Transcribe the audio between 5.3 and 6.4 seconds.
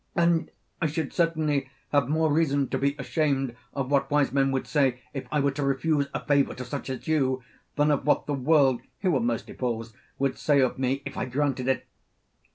I were to refuse a